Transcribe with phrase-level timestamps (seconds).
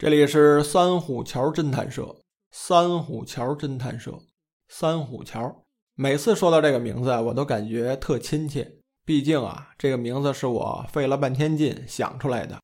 [0.00, 2.16] 这里是三虎桥侦探社，
[2.52, 4.18] 三虎桥侦探社，
[4.66, 5.62] 三虎桥。
[5.94, 8.78] 每次说到这个名字啊，我都感觉特亲切。
[9.04, 12.58] 毕竟啊，这个名字是我费了半天劲想出来的。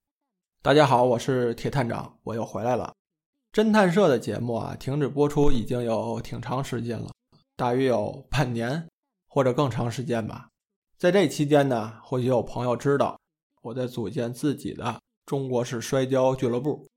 [0.62, 2.94] 大家好，我是铁探长，我又回来了。
[3.52, 7.10] 侦探社的节目啊，停止播出已经有挺长时间了，
[7.54, 8.88] 大约有半年
[9.28, 10.48] 或者更长时间吧。
[10.96, 13.20] 在这期间呢，或许有朋友知道
[13.60, 16.88] 我在组建自己的中国式摔跤俱乐部。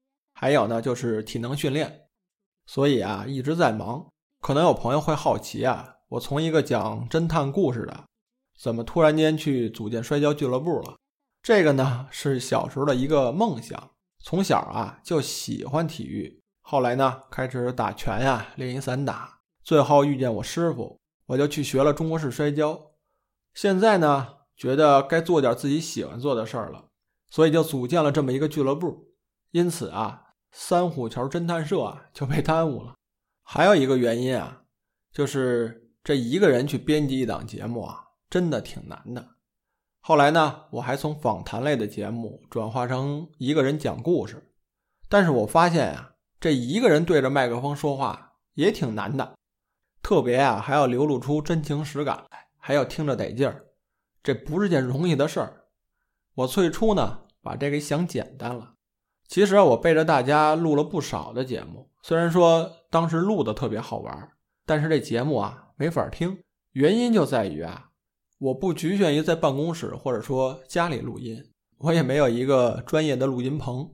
[0.41, 2.07] 还有呢，就是体能训练，
[2.65, 4.07] 所以啊一直在忙。
[4.39, 8.05] 可能有朋友会好奇啊，我从一个讲侦探故事的，
[8.57, 10.95] 怎么突然间去组建摔跤俱乐部了？
[11.43, 13.91] 这个呢是小时候的一个梦想。
[14.23, 22.91] 从小啊就喜欢体育，后来呢开始打拳呀，练习散打，最后遇见我师傅，我就去学了中国式摔跤。
[23.53, 26.85] 现在呢觉得该做点自己喜欢做的事儿了，
[27.29, 29.09] 所以就组建了这么一个俱乐部。
[29.51, 30.27] 因此啊。
[30.51, 32.95] 三虎桥侦探社啊就被耽误了，
[33.43, 34.63] 还有一个原因啊，
[35.11, 39.35] 就是这一个人去编辑一档节目啊，真的挺难的。
[40.01, 44.51] 后来呢，我还从访谈类的节目转化成一个人讲故事，
[45.07, 49.35] 但是我发现啊，这一个人对着麦克风说话也挺难的，
[50.01, 52.25] 特别啊还要流露出真情实感，
[52.57, 53.65] 还要听着得劲儿，
[54.23, 55.65] 这不是件容易的事儿。
[56.35, 58.75] 我最初呢把这给想简单了。
[59.29, 64.31] 其实啊我背着大家录了不少的节目，虽然说当时录的特别好玩，
[64.65, 66.35] 但是这节目啊没法听。
[66.71, 67.91] 原因就在于啊，
[68.39, 71.43] 我不局限于在办公室或者说家里录音，
[71.77, 73.91] 我也没有一个专业的录音棚。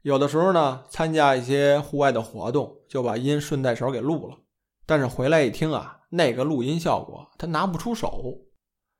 [0.00, 4.38] 有的时候呢，参加一些户外的活动，就把音顺带手给录了。
[4.86, 8.22] 但是回来一听啊，那个录音效果他拿不出手，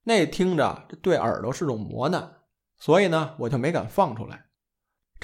[0.02, 2.36] 那听着这对耳朵是种磨难，
[2.76, 4.44] 所以呢，我就没敢放出来。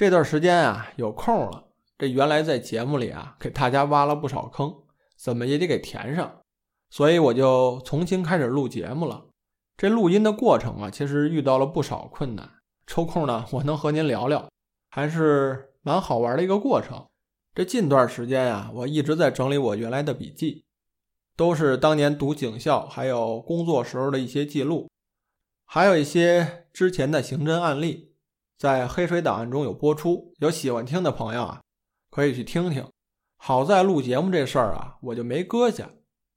[0.01, 4.73] 这段时间啊，有空了，这原来在节目里啊给大家挖了不少坑，
[5.15, 6.41] 怎么也得给填上，
[6.89, 9.27] 所以我就重新开始录节目了。
[9.77, 12.49] 这录音的过程啊，其实遇到了不少困难。
[12.87, 14.49] 抽空呢，我能和您聊聊，
[14.89, 17.05] 还是蛮好玩的一个过程。
[17.53, 20.65] 这近段时间啊，我一直在整理我原来的笔记，
[21.37, 24.89] 都是当年读警校还有工作时候的一些记录，
[25.63, 28.07] 还有一些之前的刑侦案例。
[28.61, 31.61] 在黑水档案中有播出，有喜欢听的朋友啊，
[32.11, 32.87] 可以去听听。
[33.37, 35.89] 好在录节目这事儿啊，我就没搁下。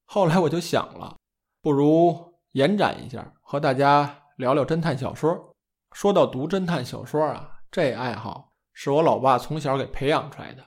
[0.07, 1.19] 后来我就想了，
[1.61, 5.55] 不如延展一下，和大家聊聊侦探小说。
[5.93, 10.65] 说到读侦探小说啊，这爱好是我老爸从小给培养出来的。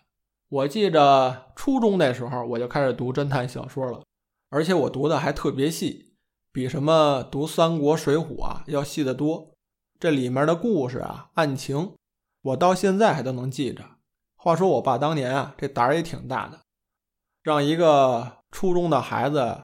[0.50, 4.04] 我记着初中那时候我就开始读侦探小说了，
[4.52, 6.14] 而且我读的还特别细，
[6.52, 9.56] 比什么读三国、水浒啊要细得多。
[10.00, 11.94] 这里面的故事啊，案情，
[12.44, 13.84] 我到现在还都能记着。
[14.36, 16.60] 话说我爸当年啊，这胆儿也挺大的，
[17.42, 19.58] 让一个初中的孩子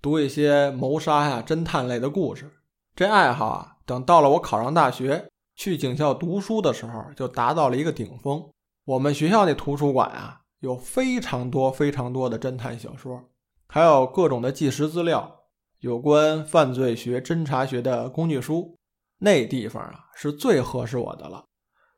[0.00, 2.48] 读一些谋杀呀、侦探类的故事。
[2.94, 8.48] 这爱好啊，等到了我考上大学去警校读书的时候，就达到了一个顶峰。
[8.84, 13.20] 我们学校那图书馆啊，有非常多、非常多的侦探小说，
[13.66, 15.40] 还有各种的纪实资料，
[15.80, 18.76] 有关犯罪学、侦查学的工具书。
[19.18, 21.44] 那地方啊是最合适我的了，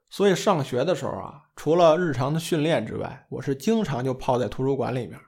[0.08, 5.18] 所以上学的时候啊，除了日常的训练之外，我是经常就泡在图书馆里面。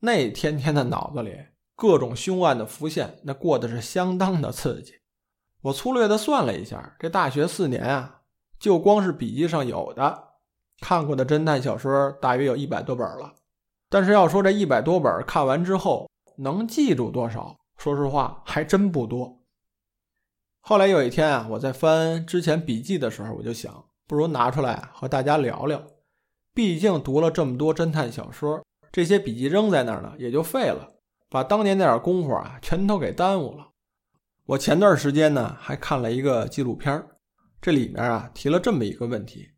[0.00, 1.34] 那天天的脑子里
[1.74, 4.92] 各种凶案的浮现，那过得是相当的刺激。
[5.62, 8.20] 我粗略的算了一下，这大学四年啊，
[8.58, 10.34] 就光是笔记上有的
[10.80, 13.34] 看过的侦探小说，大约有一百多本了。
[13.88, 19.40] 但是要说这一百多本看完之后能记住多少，说实话还真不多。
[20.66, 25.82] 后来有一天啊，我在翻之前笔记的时候，我就想，不如拿出来和大家聊聊。
[26.54, 30.94] 毕竟读了这么多侦探小说，这些笔记扔在那儿呢，也就废了，
[31.28, 33.72] 把当年那点功夫啊，全都给耽误了。
[34.46, 37.04] 我前段时间呢，还看了一个纪录片
[37.60, 39.50] 这里面啊提了这么一个问题，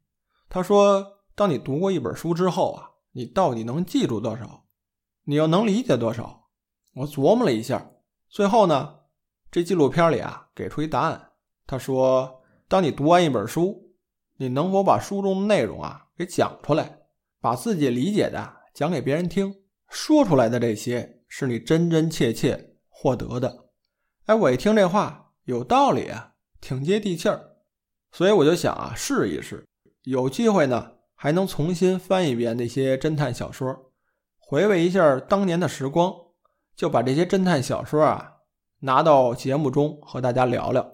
[0.48, 1.06] 他说，
[1.36, 4.64] 当你读过一本书之后啊，你到底能记住多少？
[5.26, 6.48] 你又能理解多少？
[6.96, 7.92] 我琢磨了一下，
[8.28, 8.94] 最后呢。
[9.50, 11.30] 这纪录片里啊，给出一答案。
[11.66, 13.90] 他说：“当你读完一本书，
[14.36, 16.98] 你能否把书中的内容啊给讲出来？
[17.40, 19.54] 把自己理解的讲给别人听，
[19.88, 23.66] 说出来的这些是你真真切切获得的。
[24.24, 27.40] 哎，我一听这话有道理啊，挺接地气儿，
[28.10, 29.64] 所以我就想啊，试一试，
[30.02, 33.92] 有机会呢还能重新翻一遍那些侦探小说，
[34.38, 36.12] 回味一下当年的时光，
[36.74, 38.35] 就把这些侦探小说啊
[38.86, 40.88] 拿到节目中和大家聊聊。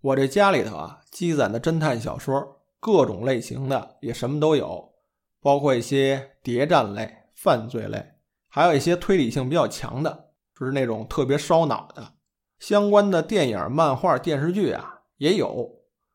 [0.00, 4.94] 我这家里头啊积攒的侦探小说，各种类型的也什么都有，
[5.40, 8.14] 包括一些谍战类、犯罪类，
[8.48, 12.14] 还有一些推理性比较强的，就是那种特别烧脑的。
[12.58, 15.70] 相关的电影、漫画、电视剧啊也有，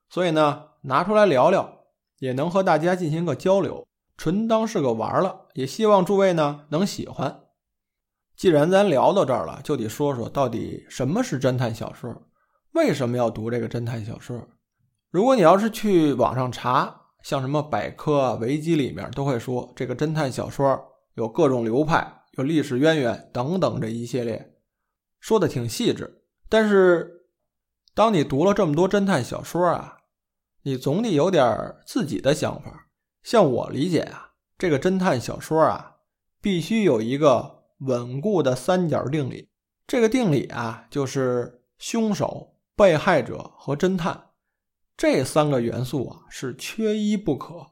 [0.09, 1.85] 所以呢拿出来聊聊，
[2.19, 3.87] 也能和大家进行个交流，
[4.17, 5.47] 纯当是个玩了。
[5.53, 7.42] 也希望诸位呢能喜欢。
[8.35, 12.27] 既然咱聊到这儿了，就得说说到底什么是侦探小说，
[12.71, 14.47] 为什么要读这个侦探小说？
[15.11, 20.83] 如果你要是去网上查，像什么百科啊、维基里面都会说，这个侦探小说
[21.13, 24.55] 有各种流派、有历史渊源等等这一系列，
[25.19, 26.23] 说的挺细致。
[26.49, 27.27] 但是，
[27.93, 29.97] 当你读了这么多侦探小说啊，
[30.63, 32.87] 你总得有点自己的想法。
[33.21, 35.97] 像我理解啊，这个侦探小说啊，
[36.41, 39.49] 必须有一个稳固的三角定理。
[39.85, 44.29] 这个定理啊，就是凶手、被害者和侦探
[44.95, 47.71] 这三个元素啊，是缺一不可。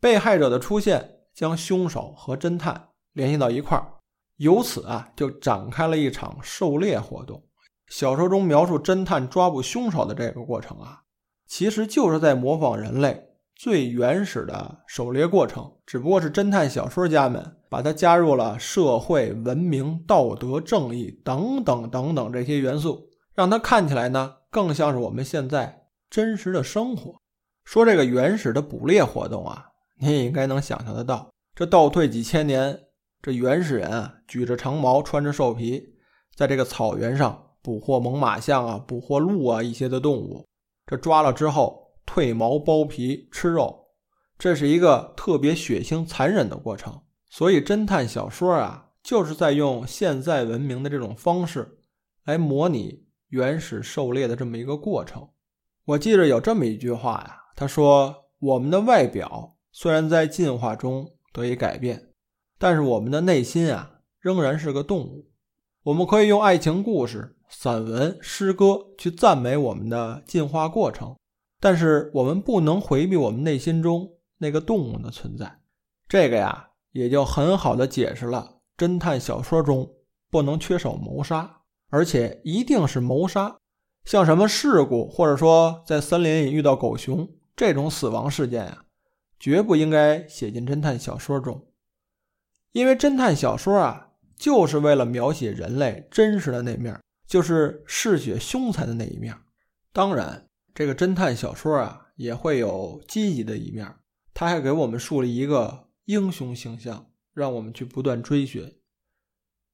[0.00, 4.00] 被害者的出现将凶手和侦探联系到一块儿，
[4.36, 7.44] 由此啊，就展开了一场狩猎活动。
[7.88, 11.02] 小说中描述侦探抓捕凶手的这个过程啊，
[11.46, 13.27] 其实就是在模仿人类
[13.58, 27.16] 最原始的狩猎过程，只不过是侦探小说家们把它加入了社会、文明、道德、正义等等等等这些元素，让它看起来呢更像是我们现在真实的生活。
[27.64, 29.66] 说这个原始的捕猎活动啊，
[29.98, 32.78] 你也应该能想象得到，这倒退几千年，
[33.20, 35.96] 这原始人啊举着长矛，穿着兽皮，
[36.36, 37.44] 在这个草原上。
[37.60, 40.46] 捕获猛犸象啊，捕获鹿啊，一些的动物，
[40.86, 43.88] 这抓了之后褪毛剥皮吃肉，
[44.38, 47.02] 这是一个特别血腥残忍的过程。
[47.28, 51.78] 所以侦探小说啊，就是在用现在文明的这种方式
[52.24, 55.28] 来模拟原始狩猎的这么一个过程。
[55.84, 62.08] 我记着有这么一句话呀，他说：“我们的外表虽然在进化中得以改变，
[62.58, 65.28] 但是我们的内心啊，仍然是个动物。
[65.82, 71.16] 我们可以用爱情故事。”散文、诗歌去赞美我们的进化过程，
[71.60, 75.60] 但是我们不能回避我们内心中那个动物的存在。
[76.08, 79.90] 这个呀，也就很好的解释了侦探小说中
[80.30, 83.56] 不能缺少谋杀，而且一定是谋杀。
[84.04, 88.84] 像什么事故，或者说在森林里遇到狗熊这种死亡事件呀，
[89.38, 91.66] 绝不应该写进侦探小说中，
[92.72, 96.98] 因为侦探小说啊，就是为了描写人类真实的那面。
[97.26, 99.36] 就是嗜血凶残的那一面，
[99.92, 100.47] 当然，
[100.78, 103.96] 这个侦探小说啊也会有积极的一面，
[104.32, 108.78] 它还给我们树立一个英雄形象，让我们去不断追寻。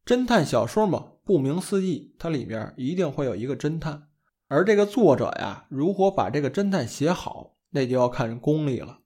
[0.06, 4.08] 侦探小说嘛，顾名思义，它里面一定会有一个侦探，
[4.48, 9.00] 而这个作者呀，如何把这个侦探写好，那就要看功力了。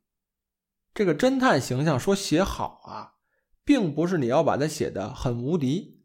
[0.95, 3.15] 这个侦探形象说写好啊，
[3.65, 6.00] 并不是你要把它写的很无敌。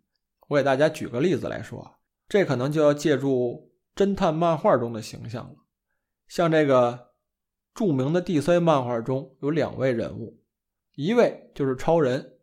[0.47, 1.99] 我给大家举个例子来说。
[2.27, 5.57] 这可能就要借助侦探漫画中的形象了，
[6.27, 7.11] 像这个
[7.73, 10.39] 著名的 DC 漫画中有两位人物，
[10.95, 12.37] 一位就是超人。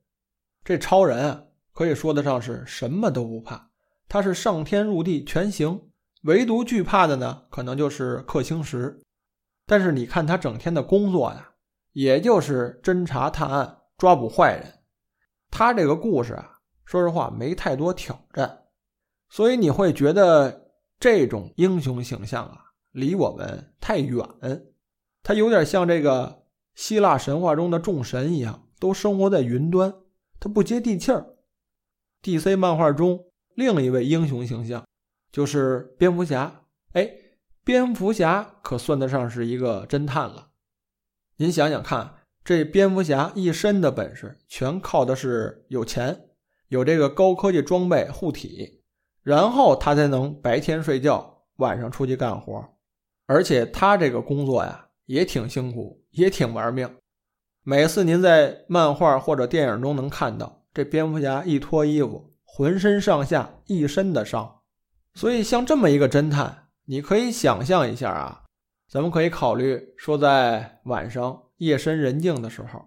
[0.63, 3.71] 这超人啊，可以说得上是什么都不怕，
[4.09, 5.89] 他是上天入地全行，
[6.25, 9.01] 唯独惧怕的呢，可能就是氪星石。
[9.67, 11.53] 但是你看他整天的工作呀，
[11.93, 14.81] 也就是侦查探案、抓捕坏人。
[15.51, 18.65] 他这个故事啊，说实话没太多挑战。
[19.29, 24.27] 所以你会觉得这种英雄形象啊，离我们太远。
[25.23, 26.45] 他有点像这个
[26.75, 29.95] 希腊神话中的众神一样，都生活在云端，
[30.39, 31.37] 他不接地气儿。
[32.23, 34.87] DC 漫画中另一位英雄形象
[35.33, 36.63] 就是蝙蝠侠。
[36.93, 37.11] 哎，
[37.65, 40.51] 蝙蝠侠可算得上是一个侦探了。
[41.37, 46.29] 您想想看，这蝙蝠侠一身的本事，全靠的是有钱，
[46.69, 48.83] 有这个高科技装备护体。
[49.23, 52.79] 然后他才能白天睡觉，晚上出去干活，
[53.31, 56.97] 而且他这个工作呀也挺辛苦，也挺玩命。
[57.63, 64.63] 每次您在漫画或者电影中能看到这蝙蝠侠一脱衣服，浑身上下一身的伤。
[65.15, 68.43] 所以像这么一个侦探，你可以想象一下啊，
[68.89, 72.85] 咱们可以考虑说，在晚上夜深人静的时候，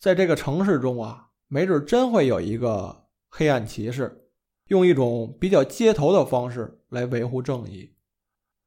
[0.00, 4.24] 在这个城市中啊，没准真会有一个黑暗骑士，
[4.68, 7.93] 用一种比较街头的方式来维护正义。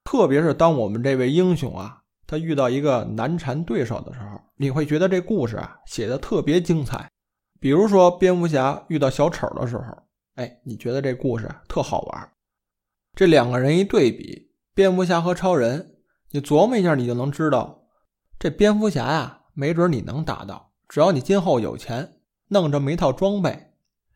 [0.09, 7.11] 特别是当我们这位英雄啊，他遇到一个难缠对手的时候，你会觉得这故事啊写的特别精彩。
[7.59, 9.83] 比如说蝙蝠侠遇到小丑的时候，
[10.35, 12.31] 哎，你觉得这故事特好玩。
[13.15, 15.97] 这两个人一对比，蝙蝠侠和超人，
[16.31, 17.83] 你琢磨一下，你就能知道，
[18.39, 22.13] 这蝙蝠侠呀，没准你能达到，只要你今后有钱，
[22.47, 23.73] 弄这么一套装备。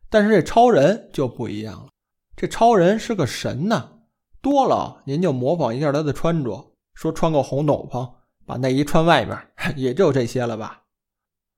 [0.10, 1.90] 但是这超人就不一样了，
[2.38, 3.98] 这超人是个神呐，
[4.42, 8.12] 多了您就模仿一下他的穿着，说穿个红斗篷，
[8.46, 9.38] 把内衣穿外面，
[9.78, 10.84] 也就这些了吧。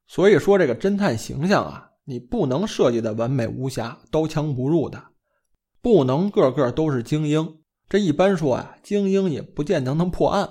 [0.08, 5.02] 所以说这个侦探形象啊，你不能设计的完美无瑕、刀枪不入的。
[5.82, 7.60] 不能个个都是精英，
[7.90, 10.50] 这一般说啊，精英也不见得能破案。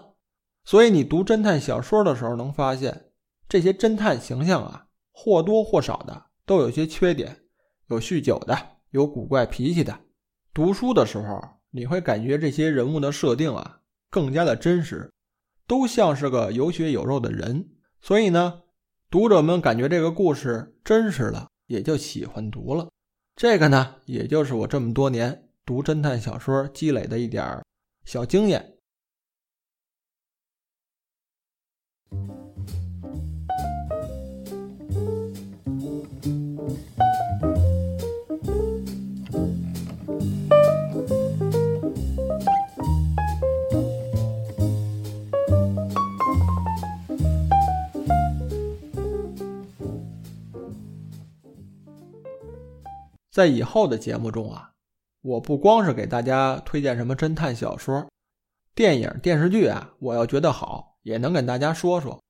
[0.64, 3.10] 所以你读侦探小说的时候，能发现
[3.48, 7.44] 这些侦探形象啊，或多或少的都有些缺点，
[7.88, 8.58] 有酗酒的，
[8.90, 9.98] 有古怪脾气的。
[10.54, 11.40] 读书的时候，
[11.74, 15.10] 你会感觉这些人物的设定啊，更加的真实，
[15.66, 17.66] 都像是个有血有肉的人。
[18.00, 18.60] 所以呢，
[19.10, 22.88] 读者们感觉这个故事真实了，也就喜欢读了。
[23.34, 27.62] 这个呢，也就是我这么多年读侦探小说积累的一点
[28.04, 28.74] 小经验。
[53.32, 54.72] 在以后的节目中啊，
[55.22, 58.06] 我不光是给大家推荐什么侦探小说、
[58.74, 62.22] 电影、电视剧啊，我要觉得好，也能跟大家说说。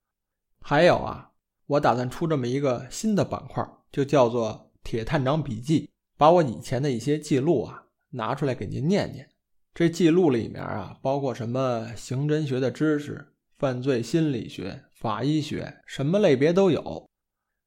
[0.60, 1.32] 还有啊，
[1.66, 9.28] 我打算出这么一个新的板块，就叫做《铁探长笔记》，把我以前的一些记录啊拿出来给您念念。
[9.74, 17.08] 这记录里面啊，包括什么刑侦学的知识、犯罪心理学、法医学，什么类别都有。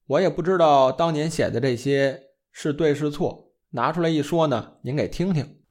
[0.07, 2.25] 我也不知道当年写的这些。
[2.57, 5.62] 是对是错，拿出来一说呢，您给听听。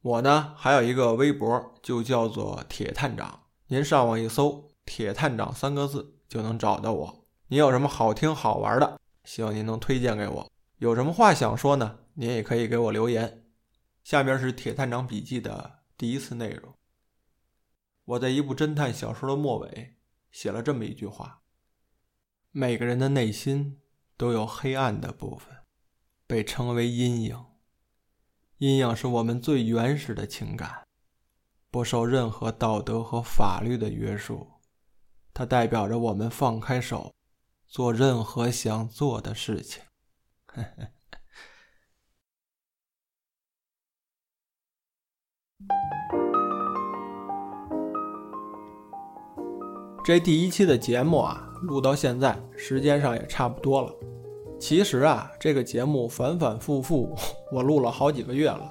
[0.00, 3.46] 我呢还有一个微博，就叫做铁探长。
[3.66, 7.26] 您上网一搜“铁探长”三个字，就能找到我。
[7.48, 10.48] 您有什么好听好玩的，希望您能推荐给我。
[10.78, 13.44] 有什么话想说呢，您也可以给我留言。
[14.04, 16.72] 下边是《铁探长笔记》的第一次内容。
[18.04, 19.96] 我在一部侦探小说的末尾
[20.30, 21.42] 写了这么一句话：
[22.52, 23.80] 每个人的内心
[24.16, 25.56] 都有黑暗的部分。
[26.30, 27.44] 被称为阴影，
[28.58, 30.86] 阴影是我们最原始的情感，
[31.72, 34.46] 不受任何道德和法律的约束，
[35.34, 37.12] 它代表着我们放开手，
[37.66, 39.82] 做任何想做的事情。
[50.04, 53.92] 这第一期的节目啊，录到现在，时间上也差不多了。
[54.60, 57.16] 其实啊，这个节目反反复复，
[57.50, 58.70] 我录了好几个月了，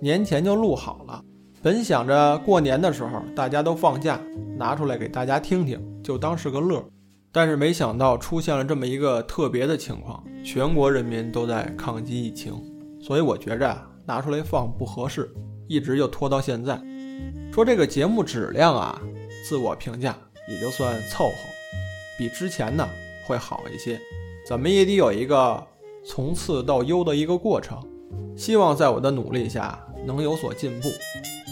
[0.00, 1.22] 年前就录好了。
[1.62, 4.20] 本想着过年的时候大家都放假，
[4.56, 6.84] 拿出来给大家听听，就当是个乐。
[7.30, 12.52] 但是没想到出现了这么一个特别的情况，全国人民都在抗击疫情，
[13.00, 15.30] 所以我觉着啊，拿出来放不合适，
[15.68, 16.80] 一直就拖到现在。
[17.52, 19.00] 说这个节目质量啊，
[19.48, 20.18] 自我评价
[20.48, 21.32] 也就算凑合，
[22.18, 22.84] 比之前呢
[23.24, 24.00] 会好一些。
[24.48, 25.62] 怎么也得有一个
[26.02, 27.78] 从次到优的一个过程，
[28.34, 30.88] 希望在我的努力下能有所进步，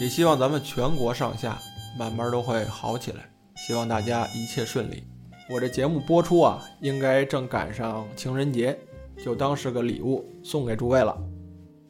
[0.01, 1.59] 也希望咱们全国上下
[1.99, 5.03] 慢慢都会好起来，希望大家一切顺利。
[5.47, 8.75] 我这节目播出啊，应该正赶上情人节，
[9.23, 11.15] 就当是个礼物送给诸位了。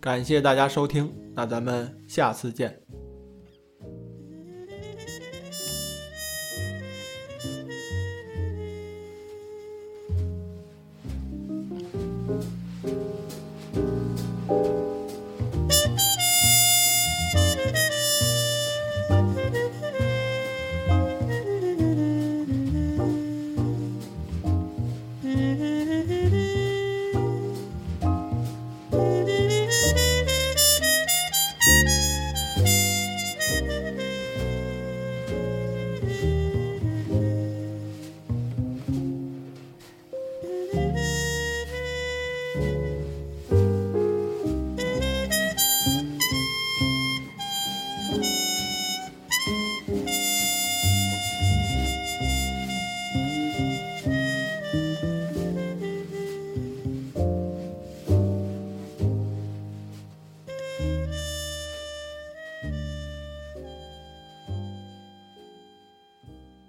[0.01, 2.77] 感谢大家收听，那咱们下次见。